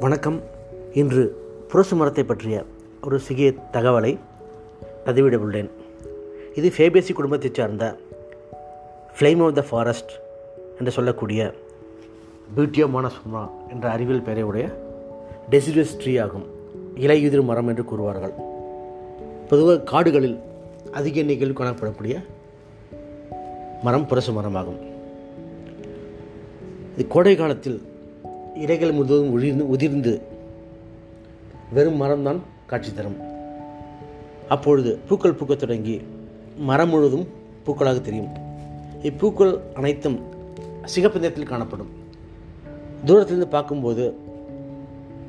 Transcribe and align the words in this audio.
வணக்கம். 0.00 0.42
இன்று 0.92 1.36
புரசு 1.72 1.90
மரத்தை 1.90 2.24
பற்றிய 2.24 2.64
ஒரு 3.02 3.18
சிறிய 3.18 3.52
தகவலை 3.72 4.18
பதிவிட 5.04 5.36
உள்ளேன். 5.36 5.70
இது 6.54 6.72
ஃபேபேசி 6.76 7.12
குடும்பத்தைச் 7.12 7.54
சார்ந்த 7.54 7.96
ஃப்ளேம் 9.18 9.46
ஆஃப் 9.46 9.54
த 9.54 9.62
ஃபாரஸ்ட் 9.62 10.10
என்று 10.78 10.90
சொல்லக்கூடிய 10.90 11.52
பியூட்டியமான 12.56 13.08
மானசுமா 13.08 13.50
என்ற 13.70 13.90
அறிவியல் 13.90 14.22
பெயரையுடைய 14.22 14.72
டெசிடஸ் 15.50 15.96
ட்ரீ 15.98 16.22
ஆகும். 16.22 16.44
இலையுதிர் 16.94 17.42
மரம் 17.42 17.68
என்று 17.68 17.82
கூறுவார்கள். 17.82 18.32
பொதுவாக 19.48 19.80
காடுகளில் 19.80 20.38
அதிக 20.92 21.18
எண்ணிக்கையில் 21.18 21.56
காணப்படக்கூடிய 21.56 22.24
மரம் 23.82 24.06
புரசு 24.08 24.30
மரமாகும் 24.30 24.78
இது 26.94 27.06
கோடை 27.08 27.36
காலத்தில் 27.36 27.94
இலைகள் 28.64 28.92
முழுவதும் 28.96 29.32
உதிர்ந்து 29.36 29.64
உதிர்ந்து 29.74 30.12
வெறும் 31.76 31.98
மரம்தான் 32.02 32.40
காட்சி 32.66 32.90
தரும். 32.92 33.18
அப்பொழுது 34.54 34.90
பூக்கள் 35.08 35.38
பூக்கத் 35.38 35.62
தொடங்கி 35.62 35.96
மரம் 36.70 36.88
முழுவதும் 36.88 37.26
பூக்களாக 37.66 38.00
தெரியும். 38.00 38.30
இப்பூக்கள் 39.08 39.54
அனைத்தும் 39.74 40.18
சிகப்பு 40.94 41.18
நிறத்தில் 41.18 41.50
காணப்படும். 41.52 41.90
தூரத்திலிருந்து 43.04 43.48
பார்க்கும்போது 43.56 44.04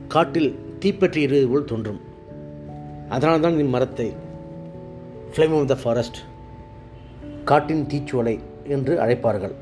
காட்டில் 0.08 0.52
தீப்பற்றி 0.80 1.26
இருவது 1.26 1.48
போல் 1.52 1.70
தோன்றும். 1.72 2.00
அதனால் 3.10 3.44
தான் 3.46 3.58
இம்மரத்தை 3.64 4.08
ஃப்ளேம் 5.32 5.56
ஆஃப் 5.60 5.68
த 5.68 5.76
ஃபாரஸ்ட் 5.84 6.20
காட்டின் 7.44 7.88
தீச்சுவலை 7.92 8.36
என்று 8.76 8.94
அழைப்பார்கள். 9.04 9.56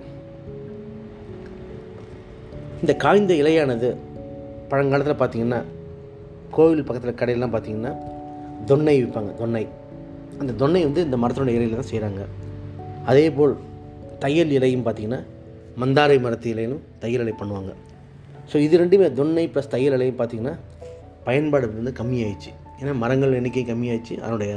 இந்த 2.81 2.93
காய்ந்த 3.03 3.33
இலையானது 3.41 3.89
பழங்காலத்தில் 4.71 5.19
பார்த்தீங்கன்னா 5.21 5.59
கோவில் 6.55 6.85
பக்கத்தில் 6.87 7.19
கடையிலாம் 7.21 7.53
பார்த்தீங்கன்னா 7.55 7.91
தொன்னை 8.69 8.95
விற்பாங்க 9.01 9.31
தொன்னை. 9.41 9.63
அந்த 10.41 10.51
தொன்னை 10.61 10.81
வந்து 10.87 11.01
இந்த 11.07 11.17
மரத்தோட 11.23 11.49
இலையில் 11.57 11.79
தான் 11.81 11.91
செய்கிறாங்க 11.91 12.21
அதே 13.11 13.25
போல் 13.37 13.53
தையல் 14.23 14.53
இலையும் 14.57 14.85
பார்த்தீங்கன்னா 14.87 15.19
மந்தாரை 15.81 16.17
மரத்து 16.25 16.47
இலையிலும் 16.53 16.83
தையல் 17.03 17.23
இலை 17.25 17.33
பண்ணுவாங்க. 17.41 17.71
ஸோ 18.51 18.55
இது 18.65 18.79
ரெண்டுமே 18.81 19.07
தொன்னை 19.19 19.45
ப்ளஸ் 19.53 19.71
தையல் 19.75 19.95
இலையும் 19.97 20.19
பார்த்திங்கன்னா 20.19 20.55
பயன்பாடு 21.27 21.67
வந்து 21.79 21.93
கம்மியாயிடுச்சு. 22.01 22.51
ஏன்னா 22.81 22.93
மரங்கள் 23.03 23.37
எண்ணிக்கை 23.39 23.63
கம்மியாயிடுச்சு. 23.71 24.15
அதனுடைய 24.23 24.53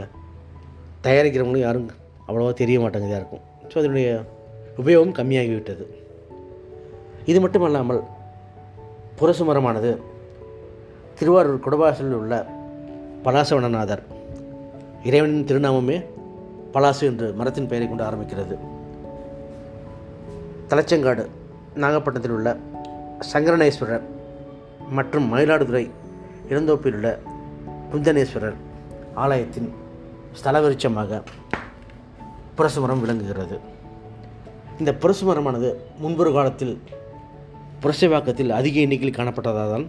தயாரிக்கிறவங்களும் 1.07 1.67
யாரும் 1.67 1.89
அவ்வளோவா 2.29 2.53
தெரிய 2.63 2.79
மாட்டாங்க 2.83 3.09
இதாக 3.11 3.21
இருக்கும். 3.23 3.45
ஸோ 3.71 3.77
அதனுடைய 3.83 4.09
உபயோகம் 4.83 5.17
கம்மியாகிவிட்டது. 5.21 5.85
இது 7.31 7.41
மட்டும் 7.41 7.63
அல்லாமல் 7.63 7.99
புரசு 9.19 9.43
மரமானது 9.49 9.91
திருவாரூர் 11.19 11.65
குடவாசலில் 11.65 12.17
உள்ள 12.21 12.35
பலாசவனநாதர். 13.25 14.03
இறைவனின் 15.05 15.45
திருநாமமே 15.45 15.97
பலாசு 16.73 17.01
என்று 17.01 17.33
மரத்தின் 17.33 17.67
பெயரை 17.67 17.89
கொண்டு 17.89 18.05
ஆரம்பிக்கிறது. 18.05 18.55
தலச்சங்காடு 20.71 21.25
நாகப்பட்டினத்தில் 21.75 22.37
உள்ள 22.37 22.57
சங்கரணேஸ்வரர் 23.33 24.07
மற்றும் 24.91 25.27
மயிலாடுதுறை 25.35 25.91
இளந்தோப்பில் 26.49 26.97
உள்ள 26.99 27.19
குந்தனேஸ்வரர் 27.93 28.59
ஆலயத்தின் 29.15 29.73
ஸ்தலவரிச்சமாக 30.41 31.23
புரசுமரம் 32.59 33.01
விளங்குகிறது. 33.01 33.59
இந்த 34.79 34.93
புரசுமரமானது 35.03 35.71
முன்பொரு 35.99 36.33
காலத்தில் 36.33 36.75
புரசைவாக்கத்தில் 37.83 38.57
அதிக 38.59 38.81
எண்ணிக்கையில் 38.81 39.19
காணப்பட்டதால் 39.19 39.73
தான் 39.75 39.87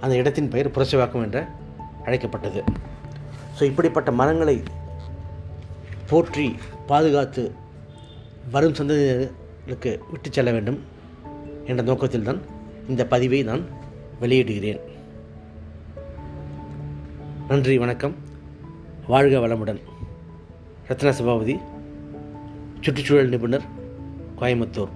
அந்த 0.00 0.14
இடத்தின் 0.16 0.48
பெயர் 0.48 0.74
புரசைவாக்கம் 0.76 1.24
என்ற 1.26 1.38
அழைக்கப்பட்டது. 2.04 2.60
ஸோ 3.56 3.62
இப்படிப்பட்ட 3.62 4.10
மரங்களை 4.20 4.56
போற்றி 6.10 6.46
பாதுகாத்து 6.86 7.42
வரும் 8.54 8.76
சந்ததியினருக்கு 8.78 9.90
விட்டு 10.12 10.28
செல்ல 10.30 10.50
வேண்டும் 10.56 10.78
என்ற 11.64 11.82
நோக்கத்தில் 11.82 12.28
தான் 12.28 12.40
இந்த 12.88 13.02
பதிவை 13.06 13.42
நான் 13.50 13.64
வெளியிடுகிறேன். 14.22 14.80
நன்றி 17.48 17.78
வணக்கம். 17.78 18.16
வாழ்க 19.12 19.36
வளமுடன். 19.38 19.82
ரத்ன 20.88 21.10
சபாபதி 21.10 21.56
சுற்றுச்சூழல் 22.80 23.32
நிபுணர் 23.34 23.68
கோயம்புத்தூர். 24.40 24.92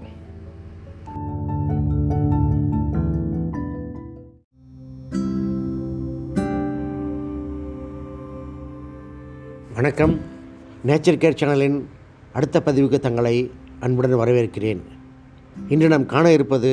வணக்கம். 9.84 10.12
நேச்சர் 10.88 11.18
கேர் 11.22 11.36
சேனலின் 11.38 11.76
அடுத்த 12.36 12.60
பதிவுக்கு 12.66 12.98
தங்களை 13.06 13.32
அன்புடன் 13.84 14.20
வரவேற்கிறேன். 14.20 14.80
இன்று 15.72 15.88
நாம் 15.92 16.06
காண 16.12 16.32
இருப்பது 16.32 16.70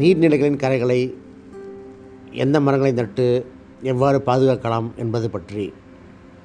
நீர்நிலைகளின் 0.00 0.58
கரைகளை 0.62 0.98
எந்த 2.44 2.60
மரங்களை 2.60 2.92
நட்டு 2.92 3.26
எவ்வாறு 3.92 4.18
பாதுகாக்கலாம் 4.26 4.88
என்பது 5.02 5.28
பற்றி. 5.30 5.72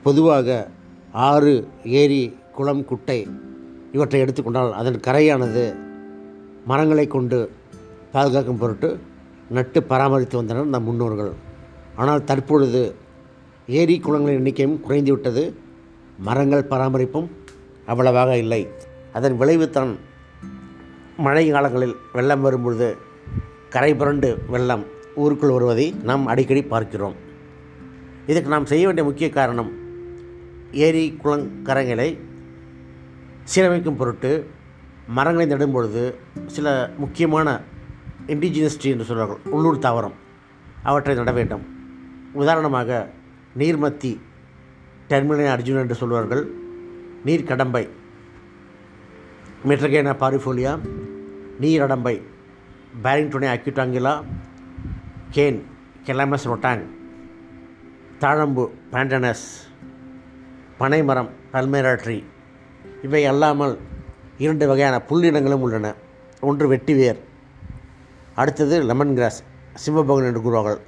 பொதுவாக 0.04 0.68
ஆறு 1.12 1.54
ஏரி 2.02 2.22
குளம் 2.58 2.86
குட்டை 2.92 3.20
இவற்றை 3.92 4.22
எடுத்துக்கொண்டால் 4.26 4.72
அதன் 4.82 5.00
கரையானது 5.08 5.66
மரங்களை 6.72 7.08
கொண்டு 7.08 7.40
பாதுகாக்கும் 8.12 8.62
பொருட்டு 8.64 8.92
நட்டு 9.58 9.82
பராமரித்து 9.92 10.40
வந்தனர் 10.42 10.72
நம் 10.76 10.88
முன்னோர்கள். 10.92 11.34
ஆனால் 11.96 12.24
தற்பொழுது 12.24 12.96
ஏரி 13.82 13.98
குளங்களின் 14.06 14.42
எண்ணிக்கையும் 14.42 14.80
குறைந்துவிட்டது. 14.88 15.46
மரங்கள் 16.28 16.70
பராமரிப்பும் 16.72 17.30
அவ்வளவாக 17.86 18.38
இல்லை. 18.38 18.62
அதன் 19.14 19.38
விளைவுதான் 19.38 19.92
மழை 21.18 21.50
காலங்களில் 21.50 21.96
வெள்ளம் 22.14 22.42
வரும்பொழுது 22.42 22.98
கரை 23.70 23.96
புரண்டு 23.96 24.30
வெள்ளம் 24.48 24.84
ஊருக்குள் 25.16 25.52
வருவதை 25.52 25.88
நாம் 26.04 26.26
அடிக்கடி 26.26 26.64
பார்க்கிறோம். 26.64 27.16
இதுக்கு 28.28 28.50
நாம் 28.50 28.66
செய்ய 28.66 28.86
வேண்டிய 28.86 29.08
முக்கிய 29.08 29.30
காரணம் 29.30 29.72
ஏரி 30.72 31.06
குளங்கரைகளை 31.24 32.10
சீரமைக்கும் 33.52 33.98
பொருட்டு 33.98 34.32
மரங்களை 35.08 35.48
நடும் 35.48 35.72
பொழுது 35.72 36.04
சில 36.46 36.90
முக்கியமான 36.98 37.62
இண்டிஜினஸ் 38.28 38.80
ட்ரீ 38.82 38.92
என்று 38.94 39.04
சொல்வார்கள் 39.04 39.52
உள்ளூர் 39.52 39.86
தாவரம். 39.86 40.18
அவற்றை 40.84 41.16
நட 41.16 41.32
வேண்டும். 41.32 41.64
உதாரணமாக 42.34 43.10
நீர்மத்தி 43.58 44.12
டெர்மினல் 45.12 45.54
அர்ஜுன் 45.56 45.82
என்று 45.84 45.96
சொல்வார்கள். 46.02 46.44
நீர் 47.28 47.50
கடம்பை. 47.50 47.84
மெட்ரகேனா 49.70 50.14
பாரிஃபோலியா 50.22 50.72
நீரடம்பை 51.64 52.16
பேரிங்டோனே 53.04 53.48
அக்யூட்டாங்கிலா 53.56 54.14
கேன் 55.36 55.60
கெலாமஸ் 56.08 56.48
ரொட்டாங். 56.52 56.84
தாழம்பு 58.24 58.64
பேண்டனஸ். 58.94 59.46
பனைமரம் 60.80 61.30
பல்மேரா 61.54 61.94
ட்ரீ. 62.04 62.18
இவை 63.08 63.22
அல்லாமல் 63.32 63.76
இரண்டு 64.44 64.66
வகையான 64.72 64.96
புல்லினங்களும் 65.10 65.64
உள்ளன. 65.66 65.88
ஒன்று 66.50 66.66
வெட்டிவேர் 66.74 67.20
அடுத்தது 68.42 68.76
லெமன் 68.90 69.16
கிராஸ் 69.18 69.40
சிம்மபகன் 69.84 70.28
என்று 70.30 70.42
கூறுவார்கள். 70.46 70.80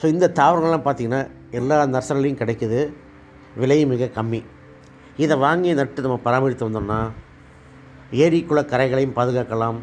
ஸோ 0.00 0.04
இந்த 0.14 0.32
தாவரங்கள்லாம் 0.38 0.86
பார்த்திங்கன்னா 0.86 1.22
எல்லா 1.58 1.78
நர்சரிலையும் 1.94 2.40
கிடைக்குது. 2.42 2.80
விலையும் 3.60 3.92
மிக 3.92 4.10
கம்மி. 4.18 4.40
இதை 5.22 5.34
வாங்கி 5.44 5.70
நட்டு 5.78 6.04
நம்ம 6.04 6.18
பராமரித்து 6.26 6.66
வந்தோம்னா 6.68 7.00
ஏரி 8.24 8.38
குள 8.44 8.60
கரைகளையும் 8.72 9.16
பாதுகாக்கலாம். 9.18 9.78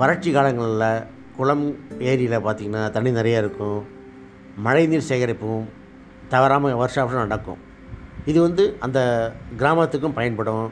வறட்சி 0.00 0.30
காலங்களில் 0.32 1.04
குளம் 1.36 1.64
ஏரியில் 2.10 2.44
பார்த்திங்கன்னா 2.46 2.82
தண்ணி 2.96 3.10
நிறையா 3.18 3.38
இருக்கும். 3.44 3.80
மழைநீர் 4.66 5.08
சேகரிப்பும் 5.08 5.64
தவறாமல் 6.34 6.78
வருஷம் 6.82 7.04
வருஷம் 7.04 7.26
நடக்கும். 7.26 7.60
இது 8.30 8.38
வந்து 8.46 8.64
அந்த 8.86 8.98
கிராமத்துக்கும் 9.60 10.16
பயன்படும். 10.18 10.66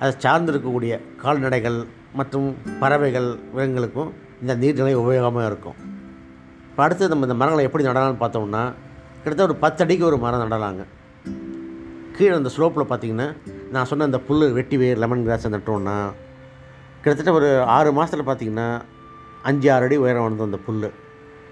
அதை 0.00 0.10
சார்ந்து 0.24 0.52
இருக்கக்கூடிய 0.52 0.92
கால்நடைகள் 1.22 1.78
மற்றும் 2.18 2.46
பறவைகள் 2.82 3.28
விலங்குகளுக்கும் 3.54 4.10
இந்த 4.42 4.54
நீர்நிலை 4.62 4.94
உபயோகமாக 5.02 5.48
இருக்கும். 5.50 5.78
இப்போ 6.70 6.82
அடுத்து 6.84 7.10
நம்ம 7.12 7.26
இந்த 7.28 7.36
மரங்களை 7.40 7.64
எப்படி 7.68 7.84
நடலாம்னு 7.88 8.22
பார்த்தோம்னா 8.22 8.62
கிட்டத்தட்ட 9.22 9.48
ஒரு 9.48 9.56
பத்து 9.64 9.82
அடிக்கு 9.84 10.04
ஒரு 10.10 10.18
மரம் 10.24 10.44
நடலாங்க. 10.44 10.84
கீழே 12.16 12.34
அந்த 12.38 12.50
ஸ்லோப்பில் 12.56 12.90
பார்த்தீங்கன்னா 12.90 13.28
நான் 13.74 13.88
சொன்ன 13.90 14.06
அந்த 14.08 14.18
புல் 14.28 14.44
வெட்டி 14.58 14.76
வேர் 14.82 15.00
லெமன் 15.02 15.24
கிராஸை 15.26 15.50
நட்டோம்னா 15.54 15.96
கிட்டத்தட்ட 17.02 17.32
ஒரு 17.32 17.48
ஆறு 17.76 17.90
மாதத்தில் 17.98 18.28
பார்த்தீங்கன்னா 18.28 18.68
அஞ்சு 19.42 19.68
ஆறு 19.74 19.86
அடி 19.86 19.96
உயரம் 19.96 20.24
வளர்ந்த 20.24 20.48
அந்த 20.48 20.60
புல் 20.66 20.88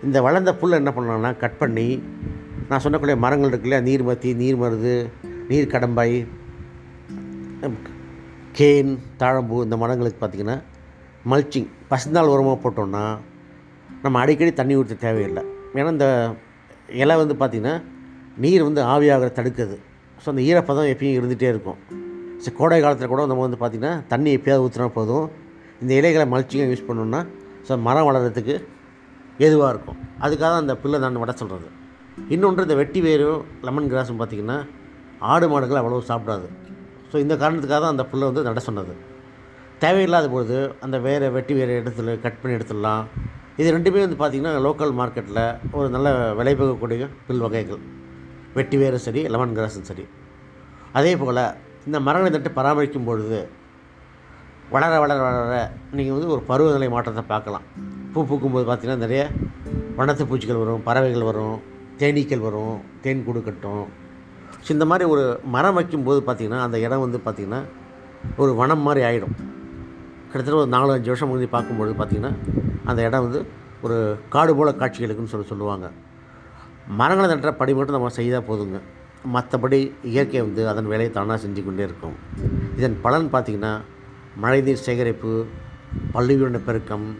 இந்த 0.06 0.18
வளர்ந்த 0.22 0.52
புல் 0.54 0.78
என்ன 0.80 0.90
பண்ணலாம்னா 0.96 1.30
கட் 1.36 1.58
பண்ணி 1.58 1.86
நான் 2.68 2.82
சொன்னக்கூடிய 2.84 3.16
மரங்கள் 3.24 3.50
இருக்குல்ல 3.50 3.78
நீர் 3.82 4.04
மத்தி 4.08 4.30
நீர் 4.34 4.60
மருது 4.62 4.94
நீர் 5.48 5.72
கடம்பாய் 5.74 6.18
கேன் 8.58 8.92
தாழம்பூ 9.22 9.56
இந்த 9.66 9.76
மரங்களுக்கு 9.76 10.20
பார்த்திங்கன்னா 10.20 10.58
மல்ச்சிங் 11.30 11.68
பசுந்தாள் 11.90 12.32
உரமாக 12.34 12.58
போட்டோம்னா 12.62 13.04
நம்ம 14.02 14.18
அடிக்கடி 14.20 14.52
தண்ணி 14.52 14.74
ஊற்ற 14.76 14.96
தேவையில்லை. 14.96 15.42
ஏன்னா 15.74 15.90
இந்த 15.96 16.08
இலை 17.02 17.16
வந்து 17.16 17.34
பார்த்திங்கன்னா 17.34 17.82
நீர் 18.36 18.62
வந்து 18.62 18.82
ஆவியாகிற 18.84 19.30
தடுக்குது. 19.38 19.76
ஸோ 20.22 20.26
அந்த 20.32 20.42
ஈரப்பதம் 20.48 20.90
எப்பயும் 20.92 21.16
இருந்துகிட்டே 21.18 21.48
இருக்கும். 21.54 21.78
ஸோ 22.42 22.48
கோடை 22.58 22.78
காலத்தில் 22.84 23.10
கூட 23.12 23.22
நம்ம 23.30 23.44
வந்து 23.46 23.60
பார்த்திங்கன்னா 23.62 23.92
தண்ணி 24.12 24.30
எப்பயாவது 24.38 24.64
ஊற்றினா 24.66 24.88
போதும். 24.98 25.26
இந்த 25.82 25.92
இலைகளை 26.00 26.26
மல்ச்சிங்காக 26.32 26.70
யூஸ் 26.72 26.88
பண்ணோம்னா 26.88 27.20
ஸோ 27.66 27.76
மரம் 27.86 28.06
வளர்கிறதுக்கு 28.08 28.56
ஏதுவாக 29.46 29.72
இருக்கும். 29.74 29.98
அதுக்காக 30.24 30.48
தான் 30.52 30.62
அந்த 30.64 30.74
புல்லை 30.82 30.98
நான் 31.04 31.20
வட 31.24 31.32
சொல்கிறது 31.42 31.68
இன்னொன்று 32.34 32.64
இந்த 32.66 32.76
வெட்டி 32.80 33.00
வேரும் 33.06 33.42
லெமன் 33.66 33.90
கிராஸும் 33.92 34.18
பார்த்திங்கன்னா 34.20 34.56
ஆடு 35.32 35.46
மாடுகள் 35.52 35.80
அவ்வளோ 35.80 36.00
சாப்பிடாது. 36.10 36.48
ஸோ 37.10 37.16
இந்த 37.24 37.34
காரணத்துக்காக 37.42 37.80
தான் 37.84 37.94
அந்த 37.94 38.04
புல்லை 38.10 38.24
வந்து 38.30 38.46
நட 38.48 38.60
சொன்னது. 38.68 38.94
தேவையில்லாத 39.84 40.26
பொழுது 40.34 40.58
அந்த 40.84 40.96
வேறு 41.06 41.26
வெட்டி 41.36 41.54
வேறு 41.58 41.74
இடத்துல 41.80 42.14
கட் 42.24 42.40
பண்ணி 42.40 42.56
எடுத்துடலாம். 42.58 43.04
இது 43.60 43.68
ரெண்டுமே 43.76 44.02
வந்து 44.04 44.18
பார்த்திங்கன்னா 44.20 44.54
லோக்கல் 44.66 44.92
மார்க்கெட்டில் 45.00 45.44
ஒரு 45.78 45.88
நல்ல 45.94 46.08
விலை 46.40 46.54
போகக்கூடிய 46.60 47.08
புல் 47.28 47.44
வகைகள். 47.46 47.80
வெட்டி 48.56 48.76
வேரும் 48.82 49.04
சரி 49.06 49.22
லெமன் 49.32 49.54
கிராஸும் 49.56 49.88
சரி. 49.90 50.04
அதே 50.98 51.12
போல் 51.20 51.42
இந்த 51.86 51.98
மரங்களை 52.06 52.30
தட்டு 52.34 52.50
பராமரிக்கும் 52.58 53.08
பொழுது 53.08 53.40
வளர 54.74 54.92
வளர 55.02 55.18
வளர 55.26 55.58
நீங்கள் 55.96 56.14
வந்து 56.16 56.30
ஒரு 56.34 56.42
பருவநிலை 56.48 56.88
மாற்றத்தை 56.94 57.24
பார்க்கலாம். 57.32 57.64
பூ 58.12 58.20
பூக்கும்போது 58.30 58.64
பார்த்திங்கன்னா 58.68 59.04
நிறைய 59.04 59.22
வண்ணத்து 59.98 60.24
பூச்சிகள் 60.30 60.60
வரும் 60.62 60.82
பறவைகள் 60.88 61.28
வரும் 61.30 61.56
தேனீக்கள் 62.00 62.44
வரும் 62.46 62.76
தேன் 63.04 63.24
கூடு 63.26 63.40
கட்டும். 63.46 63.86
ஸோ 64.64 64.68
இந்த 64.76 64.86
மாதிரி 64.90 65.04
ஒரு 65.14 65.24
மரம் 65.54 65.76
வைக்கும்போது 65.78 66.20
பார்த்திங்கன்னா 66.26 66.60
அந்த 66.66 66.76
இடம் 66.86 67.04
வந்து 67.04 67.20
பார்த்திங்கன்னா 67.26 67.60
ஒரு 68.42 68.52
வனம் 68.60 68.84
மாதிரி 68.88 69.02
ஆகிடும் 69.08 69.34
கிட்டத்தட்ட 70.30 70.58
ஒரு 70.62 70.70
நாலு 70.76 70.90
அஞ்சு 70.96 71.10
வருஷம் 71.12 71.30
முன்னாடி 71.30 71.50
பார்க்கும்பொழுது 71.56 71.94
பார்த்திங்கன்னா 72.00 72.32
அந்த 72.90 73.00
இடம் 73.08 73.24
வந்து 73.26 73.40
ஒரு 73.86 73.96
காடு 74.34 74.52
போல் 74.58 74.78
காட்சிகளுக்குன்னு 74.82 75.32
சொல்லி 75.32 75.48
சொல்லுவாங்க. 75.52 75.86
மரங்களை 76.88 77.34
நட்டுற 77.34 77.52
படி 77.52 77.74
மட்டும் 77.74 77.94
நம்ம 77.94 78.08
செய்தால் 78.08 78.46
போதுங்க. 78.48 78.80
மற்றபடி 79.34 79.92
இயற்கை 80.02 80.40
வந்து 80.40 80.68
அதன் 80.68 80.86
வேலையை 80.86 81.12
தானாக 81.12 81.46
செஞ்சு 81.46 81.64
கொண்டே 81.64 81.82
இருக்கும். 81.82 82.14
இதன் 82.76 82.98
பலன் 83.02 83.32
பார்த்திங்கன்னா 83.32 83.80
மழைநீர் 84.36 84.84
சேகரிப்பு 84.86 85.44
பல்லுயிரின 86.14 86.60
பெருக்கம் 86.64 87.16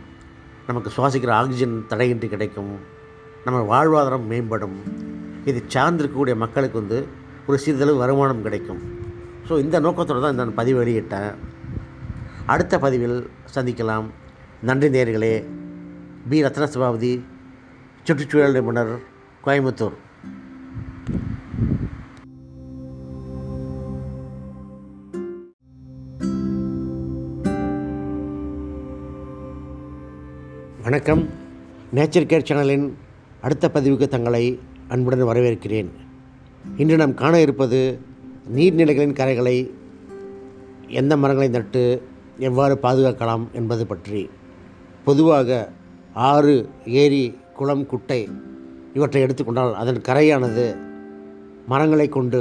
நமக்கு 0.67 0.91
சுவாசிக்கிற 0.97 1.31
ஆக்சிஜன் 1.31 1.85
தடையின்றி 1.89 2.29
கிடைக்கும் 2.29 2.73
நம்ம 3.45 3.61
வாழ்வாதாரம் 3.61 4.27
மேம்படும். 4.31 4.77
இது 5.45 5.65
சார்ந்திருக்கக்கூடிய 5.69 6.37
மக்களுக்கு 6.37 6.79
வந்து 6.79 7.07
ஒரு 7.47 7.59
சிறிதளவு 7.59 7.97
வருமானம் 7.97 8.43
கிடைக்கும். 8.43 8.81
ஸோ 9.49 9.59
இந்த 9.59 9.81
நோக்கத்தோடு 9.81 10.21
தான் 10.21 10.35
நான் 10.35 10.55
பதிவு 10.55 10.85
வெளியிட்டேன். 10.85 11.35
அடுத்த 12.47 12.79
பதிவில் 12.79 13.31
சந்திக்கலாம். 13.55 14.07
நன்றி 14.63 14.89
நேர்களே. 14.89 15.45
பி. 16.29 16.45
ரத்ன 16.45 16.65
சபாபதி 16.65 17.25
சுற்றுச்சூழல் 18.05 18.53
நிபுணர் 18.53 19.17
கோயம்புத்தூர். 19.47 19.93
வணக்கம். 30.83 31.29
நேச்சர் 31.95 32.27
கேர் 32.27 32.45
சேனலின் 32.45 32.93
அடுத்த 33.41 33.71
பதிவுக்கு 33.75 34.09
தங்களை 34.09 34.59
அன்புடன் 34.89 35.23
வரவேற்கிறேன். 35.23 35.89
இன்று 36.77 36.97
நாம் 36.97 37.15
காண 37.15 37.41
இருப்பது 37.41 38.01
நீர்நிலைகளின் 38.57 39.13
கரைகளை 39.13 39.71
எந்த 40.89 41.17
மரங்களை 41.17 41.51
நட்டு 41.51 42.03
எவ்வாறு 42.39 42.79
பாதுகாக்கலாம் 42.83 43.51
என்பது 43.53 43.87
பற்றி. 43.87 44.31
பொதுவாக 45.05 45.73
ஆறு 46.13 46.69
ஏரி 46.85 47.39
குளம் 47.55 47.87
குட்டை 47.87 48.29
இவற்றை 48.99 49.21
எடுத்துக்கொண்டால் 49.25 49.79
அதன் 49.83 50.07
கரையானது 50.09 50.67
மரங்களை 51.71 52.07
கொண்டு 52.17 52.41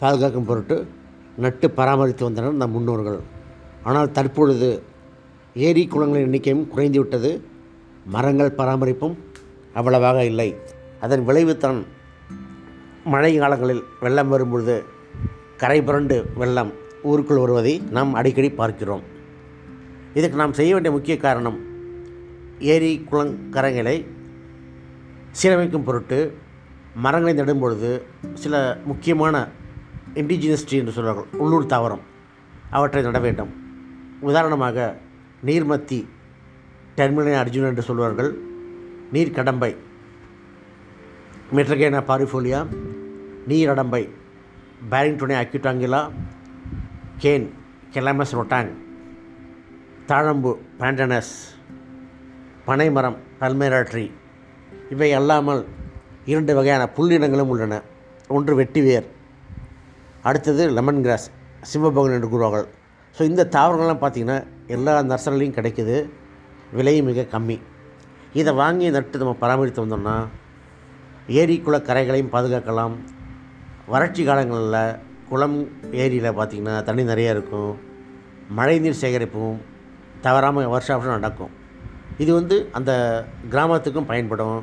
பாதுகாக்கும் 0.00 0.48
பொருட்டு 0.48 0.76
நட்டு 1.44 1.66
பராமரித்து 1.78 2.24
வந்தனர் 2.26 2.60
நம் 2.60 2.74
முன்னோர்கள். 2.76 3.20
ஆனால் 3.88 4.14
தற்பொழுது 4.16 4.68
ஏரி 5.66 5.82
குளங்களின் 5.86 6.26
எண்ணிக்கையும் 6.28 6.68
குறைந்துவிட்டது. 6.74 7.30
மரங்கள் 8.14 8.56
பராமரிப்பும் 8.58 9.16
அவ்வளவாக 9.78 10.18
இல்லை. 10.30 10.48
அதன் 11.04 11.22
விளைவுதான் 11.28 11.78
மழை 13.12 13.32
காலங்களில் 13.38 13.82
வெள்ளம் 14.04 14.32
வரும்பொழுது 14.32 14.76
கரை 15.62 15.78
புரண்டு 15.82 16.16
வெள்ளம் 16.40 16.70
ஊருக்குள் 17.10 17.42
வருவதை 17.42 17.74
நாம் 17.96 18.12
அடிக்கடி 18.20 18.50
பார்க்கிறோம். 18.60 19.04
இதுக்கு 20.18 20.40
நாம் 20.42 20.56
செய்ய 20.58 20.72
வேண்டிய 20.72 20.92
முக்கிய 20.96 21.16
காரணம் 21.24 21.58
ஏரி 22.72 22.92
குளங்கரைகளை 23.10 23.96
சீரமைக்கும் 25.42 25.82
பொருட்டு 25.82 26.38
மரங்களை 26.94 27.34
நடும் 27.34 27.58
பொழுது 27.58 28.06
சில 28.34 28.78
முக்கியமான 28.84 29.48
இண்டிஜினஸ் 30.14 30.66
ட்ரீ 30.68 30.76
என்று 30.76 30.92
சொல்வார்கள் 30.92 31.24
உள்ளூர் 31.32 31.66
தாவரம் 31.66 32.00
அவற்றை 32.70 33.02
நட 33.02 33.18
வேண்டும். 33.18 33.52
உதாரணமாக 34.20 34.96
நீர்மத்தி 35.44 36.08
டெர்மினல் 36.96 37.44
அர்ஜுன் 37.44 37.66
என்று 37.66 37.82
சொல்வார்கள் 37.82 38.38
நீர் 39.12 39.30
கடம்பை 39.30 39.76
மெட்ரகேனா 41.54 42.02
பாரிஃபோலியா 42.08 42.66
நீரடம்பை 43.48 44.08
பேரிங்டோனே 44.90 45.36
அக்யூட்டாங்கிலா 45.40 46.10
கேன் 47.22 47.48
கெலமஸ் 47.92 48.36
ரொட்டாங் 48.36 48.72
தாழம்பு 50.06 50.56
பேண்டனஸ் 50.78 51.34
பனைமரம் 52.64 53.16
பல்மேரா 53.40 53.82
ட்ரீ 53.90 54.10
இவை 54.94 55.10
அல்லாமல் 55.18 55.62
இரண்டு 56.32 56.52
வகையான 56.58 56.82
புல்லினங்களும் 56.96 57.50
உள்ளன. 57.52 57.74
ஒன்று 58.36 58.52
வெட்டிவேர் 58.60 59.06
அடுத்தது 60.28 60.62
லெமன் 60.76 61.00
கிராஸ் 61.04 61.26
சிம்மபோகன் 61.70 62.16
என்று 62.16 62.28
கூறுவார்கள். 62.32 62.66
ஸோ 63.16 63.22
இந்த 63.30 63.48
தாவரங்கள்லாம் 63.54 64.02
பார்த்திங்கன்னா 64.02 64.38
எல்லா 64.74 64.92
நர்சரிலையும் 65.10 65.56
கிடைக்குது. 65.58 65.96
விலையும் 66.76 67.08
மிக 67.10 67.26
கம்மி. 67.34 67.56
இதை 68.40 68.52
வாங்கி 68.60 68.86
நட்டு 68.96 69.20
நம்ம 69.22 69.34
பராமரித்து 69.42 69.82
வந்தோம்னா 69.84 70.14
ஏரி 71.40 71.56
குள 71.66 71.76
கரைகளையும் 71.88 72.32
பாதுகாக்கலாம். 72.34 72.94
வறட்சி 73.92 74.22
காலங்களில் 74.28 74.78
குளம் 75.30 75.58
ஏரியில் 76.02 76.36
பார்த்திங்கன்னா 76.38 76.74
தண்ணி 76.88 77.02
நிறையா 77.10 77.30
இருக்கும். 77.36 77.72
மழைநீர் 78.58 79.00
சேகரிப்பும் 79.02 79.56
தவறாமல் 80.26 80.72
வருஷ 80.74 80.88
வருஷம் 80.94 81.18
நடக்கும். 81.18 81.52
இது 82.22 82.30
வந்து 82.38 82.56
அந்த 82.78 82.92
கிராமத்துக்கும் 83.52 84.10
பயன்படும். 84.10 84.58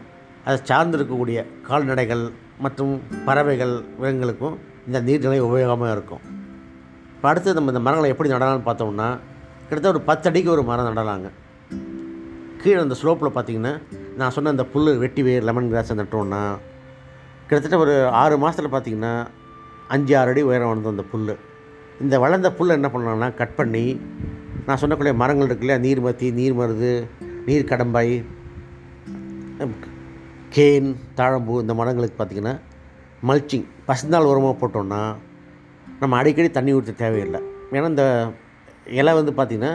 அதை 0.45 0.57
சார்ந்திருக்கக்கூடிய 0.69 1.39
கால்நடைகள் 1.67 2.24
மற்றும் 2.65 2.93
பறவைகள் 3.27 3.74
விலங்குகளுக்கும் 4.00 4.55
இந்த 4.88 5.00
நீர்நிலை 5.07 5.39
உபயோகமாக 5.48 5.91
இருக்கும். 5.95 6.24
இப்போ 7.15 7.27
அடுத்து 7.31 7.57
நம்ம 7.57 7.71
இந்த 7.74 7.81
மரங்களை 7.86 8.10
எப்படி 8.13 8.29
நடலாம்னு 8.36 8.67
பார்த்தோம்னா 8.69 9.10
கிட்டத்தட்ட 9.67 9.93
ஒரு 9.95 10.01
பத்து 10.10 10.27
அடிக்கு 10.29 10.50
ஒரு 10.55 10.63
மரம் 10.69 10.89
நடலாங்க. 10.89 11.27
கீழே 12.62 12.79
அந்த 12.86 12.95
ஸ்லோப்பில் 13.01 13.36
பார்த்தீங்கன்னா 13.36 13.74
நான் 14.19 14.33
சொன்ன 14.36 14.51
அந்த 14.55 14.65
புல் 14.74 14.91
வெட்டி 15.03 15.21
வேர் 15.27 15.48
லெமன் 15.50 15.69
கிராஸை 15.71 15.95
நட்டோம்னா 16.00 16.41
கிட்டத்தட்ட 17.48 17.77
ஒரு 17.83 17.93
ஆறு 18.21 18.36
மாதத்தில் 18.43 18.74
பார்த்தீங்கன்னா 18.74 19.13
அஞ்சு 19.95 20.13
ஆறு 20.19 20.31
அடி 20.33 20.41
உயரம் 20.50 20.69
வளர்ந்தோம் 20.71 20.95
அந்த 20.95 21.05
புல் 21.13 21.31
இந்த 22.03 22.15
வளர்ந்த 22.24 22.50
புல் 22.57 22.75
என்ன 22.77 22.89
பண்ணலாம்னா 22.93 23.29
கட் 23.39 23.57
பண்ணி 23.57 23.86
நான் 24.67 24.79
சொன்னக்கூடிய 24.81 25.13
மரங்கள் 25.21 25.50
இருக்கு 25.50 25.65
இல்லையா 25.65 25.81
நீர்மத்தி 25.86 26.27
நீர் 26.39 26.60
மருது 26.60 26.93
நீர் 27.45 27.69
கடம்பாய் 27.71 28.15
கேன் 30.55 30.88
தாழம்பூ 31.17 31.53
இந்த 31.63 31.74
மரங்களுக்கு 31.79 32.15
பார்த்திங்கன்னா 32.17 32.53
மல்ச்சிங் 33.27 33.67
பசுந்தாள் 33.88 34.29
உரமாக 34.29 34.55
போட்டோம்னா 34.62 35.01
நம்ம 36.01 36.17
அடிக்கடி 36.20 36.50
தண்ணி 36.58 36.72
ஊற்ற 36.77 36.93
தேவையில்லை. 37.01 37.39
ஏன்னா 37.75 37.89
இந்த 37.93 38.05
இலை 39.00 39.12
வந்து 39.20 39.31
பார்த்திங்கன்னா 39.38 39.72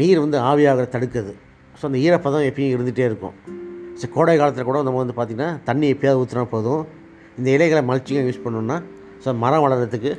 நீர் 0.00 0.22
வந்து 0.24 0.38
ஆவியாகிற 0.50 0.86
தடுக்குது. 0.94 1.32
ஸோ 1.78 1.82
அந்த 1.88 1.98
ஈரப்பதம் 2.06 2.46
எப்பயும் 2.48 2.72
இருந்துகிட்டே 2.74 3.04
இருக்கும். 3.10 3.34
ஸோ 4.00 4.08
கோடை 4.14 4.34
காலத்தில் 4.40 4.68
கூட 4.70 4.80
நம்ம 4.88 5.02
வந்து 5.02 5.16
பார்த்திங்கன்னா 5.18 5.50
தண்ணி 5.68 5.86
எப்பயாவது 5.94 6.22
ஊற்றினா 6.22 6.44
போதும். 6.54 6.82
இந்த 7.38 7.48
இலைகளை 7.56 7.82
மல்ச்சிங்காக 7.90 8.28
யூஸ் 8.30 8.44
பண்ணோம்னா 8.46 8.78
ஸோ 9.24 9.36
மரம் 9.44 9.64
வளர்கிறதுக்கு 9.66 10.12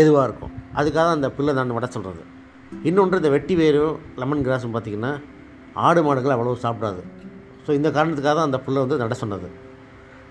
எதுவாக 0.00 0.26
இருக்கும். 0.28 0.52
அதுக்காக 0.78 1.04
தான் 1.06 1.18
அந்த 1.18 1.30
பிள்ளை 1.36 1.54
நான் 1.58 1.76
வட 1.78 1.88
சொல்கிறது 1.96 2.24
இன்னொன்று 2.88 3.20
இந்த 3.22 3.30
வெட்டி 3.36 3.56
வேரும் 3.62 3.96
லெமன் 4.22 4.44
கிராஸும் 4.48 4.74
பார்த்திங்கன்னா 4.76 5.12
ஆடு 5.86 6.00
மாடுகள் 6.08 6.34
அவ்வளோ 6.34 6.58
சாப்பிடாது. 6.66 7.02
ஸோ 7.68 7.72
இந்த 7.78 7.88
காரணத்துக்காக 7.94 8.34
தான் 8.36 8.48
அந்த 8.48 8.58
புல்லை 8.64 8.82
வந்து 8.84 8.98
நட 9.00 9.14
சொன்னது. 9.22 9.48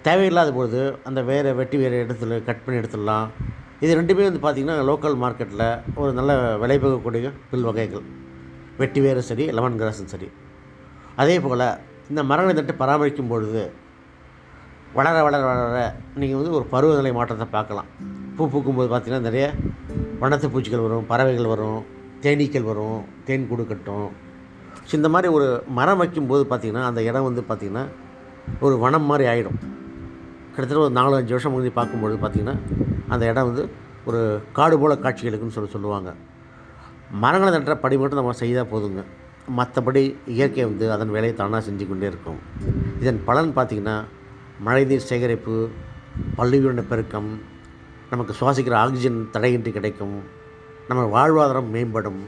தேவையில்லாத 0.05 0.49
பொழுது 0.55 0.79
அந்த 1.07 1.19
வேறு 1.27 1.49
வெட்டி 1.57 1.77
வேறு 1.81 1.97
இடத்துல 2.03 2.37
கட் 2.47 2.61
பண்ணி 2.65 2.79
எடுத்துடலாம். 2.81 3.27
இது 3.83 3.91
ரெண்டுமே 3.99 4.23
வந்து 4.27 4.41
பார்த்திங்கன்னா 4.43 4.85
லோக்கல் 4.89 5.17
மார்க்கெட்டில் 5.23 5.67
ஒரு 6.01 6.11
நல்ல 6.19 6.31
விலை 6.61 6.77
போகக்கூடிய 6.83 7.31
புல் 7.49 7.67
வகைகள். 7.69 8.05
வெட்டி 8.81 8.99
வேரும் 9.05 9.27
சரி 9.29 9.45
லெமன் 9.57 9.77
கிராஸும் 9.81 10.11
சரி. 10.13 10.27
அதே 11.21 11.35
போல் 11.45 11.67
இந்த 12.11 12.21
மரங்களை 12.31 12.55
நட்டு 12.57 12.73
பராமரிக்கும் 12.81 13.31
பொழுது 13.33 13.63
வளர 14.97 15.15
வளர 15.27 15.41
வளர 15.51 15.79
நீங்கள் 16.21 16.39
வந்து 16.39 16.55
ஒரு 16.57 16.65
பருவநிலை 16.73 17.11
மாற்றத்தை 17.17 17.47
பார்க்கலாம். 17.57 17.89
பூ 18.37 18.43
பூக்கும்போது 18.53 18.89
பார்த்திங்கன்னா 18.91 19.27
நிறைய 19.29 19.47
வண்ணத்து 20.21 20.47
பூச்சிகள் 20.53 20.85
வரும் 20.85 21.09
பறவைகள் 21.11 21.51
வரும் 21.53 21.81
தேனீக்கள் 22.23 22.69
வரும் 22.71 23.01
தேன் 23.27 23.47
கூடு 23.51 23.65
கட்டும். 23.73 24.07
ஸோ 24.87 24.93
இந்த 24.99 25.09
மாதிரி 25.13 25.27
ஒரு 25.37 25.47
மரம் 25.77 26.01
வைக்கும்போது 26.01 26.43
பார்த்திங்கன்னா 26.51 26.83
அந்த 26.89 26.99
இடம் 27.09 27.27
வந்து 27.29 27.41
பார்த்திங்கன்னா 27.49 27.85
ஒரு 28.65 28.75
வனம் 28.83 29.07
மாதிரி 29.09 29.25
ஆகிடும் 29.31 29.57
கிட்டத்தட்ட 30.53 30.83
ஒரு 30.85 30.93
நாலு 30.97 31.17
அஞ்சு 31.17 31.33
வருஷம் 31.35 31.53
முன்னாடி 31.53 31.71
பார்க்கும்பொழுது 31.79 32.17
பார்த்திங்கன்னா 32.21 32.55
அந்த 33.13 33.23
இடம் 33.31 33.47
வந்து 33.49 33.63
ஒரு 34.09 34.19
காடு 34.57 34.75
போல 34.81 34.93
காட்சிகளுக்குன்னு 35.03 35.55
சொல்லி 35.55 35.71
சொல்லுவாங்க. 35.73 36.09
மரங்களை 37.23 37.49
தட்டுற 37.53 37.75
படி 37.83 37.95
மட்டும் 38.01 38.19
நம்ம 38.19 38.35
செய்தால் 38.41 38.69
போதுங்க. 38.71 39.01
மற்றபடி 39.57 40.01
இயற்கை 40.35 40.63
வந்து 40.69 40.85
அதன் 40.95 41.13
வேலையை 41.15 41.33
தானாக 41.41 41.61
செஞ்சு 41.67 41.85
கொண்டே 41.89 42.07
இருக்கும். 42.11 42.39
இதன் 43.01 43.19
பலன் 43.27 43.51
பார்த்திங்கன்னா 43.57 43.95
மழைநீர் 44.67 45.07
சேகரிப்பு 45.09 45.55
பல்லுயிரின 46.37 46.85
பெருக்கம் 46.91 47.29
நமக்கு 48.11 48.33
சுவாசிக்கிற 48.39 48.75
ஆக்சிஜன் 48.83 49.19
தடையின்றி 49.35 49.73
கிடைக்கும் 49.77 50.15
நம்ம 50.89 51.01
வாழ்வாதாரம் 51.15 51.69
மேம்படும். 51.75 52.21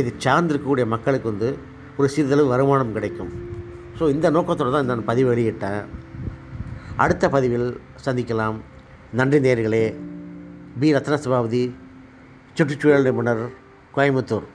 இது 0.00 0.10
சார்ந்திருக்கக்கூடிய 0.24 0.86
மக்களுக்கு 0.94 1.28
வந்து 1.32 1.50
ஒரு 1.96 2.08
சிறிதளவு 2.08 2.48
வருமானம் 2.48 2.92
கிடைக்கும். 2.92 3.32
ஸோ 3.98 4.10
இந்த 4.10 4.30
நோக்கத்தோடு 4.30 4.70
தான் 4.72 4.82
இந்த 4.82 4.96
பதிவு 4.96 5.36
வெளியிட்டேன். 5.36 5.84
அடுத்த 6.96 7.28
பதிவில் 7.28 7.80
சந்திக்கலாம். 8.04 8.56
நன்றி 9.12 9.38
நேர்களே. 9.38 9.94
பி. 10.80 10.94
ரத்ன 10.94 11.14
சபாபதி 11.14 11.74
சுற்றுச்சூழல் 12.54 13.02
நிபுணர் 13.02 13.48
கோயம்புத்தூர். 13.94 14.46